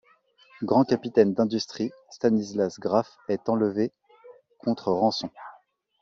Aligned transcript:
Grand 0.63 0.83
capitaine 0.83 1.35
d'industrie, 1.35 1.91
Stanislas 2.09 2.79
Graff 2.79 3.19
est 3.29 3.47
enlevé 3.49 3.91
contre 4.57 4.91
rançon. 4.91 5.29